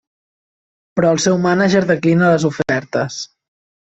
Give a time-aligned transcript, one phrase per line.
[0.99, 3.21] Però el seu mànager declina les ofertes.